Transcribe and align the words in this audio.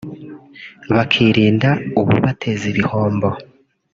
bakirinda 0.93 1.69
ububateza 1.99 2.63
imbihombo 2.71 3.29